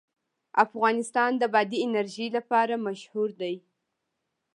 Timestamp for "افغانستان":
0.65-1.31